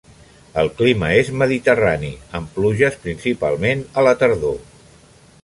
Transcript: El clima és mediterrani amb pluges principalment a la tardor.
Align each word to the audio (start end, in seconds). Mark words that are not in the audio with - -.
El 0.61 0.69
clima 0.77 1.09
és 1.17 1.29
mediterrani 1.41 2.09
amb 2.39 2.51
pluges 2.57 2.99
principalment 3.05 3.85
a 4.03 4.09
la 4.09 4.17
tardor. 4.25 4.59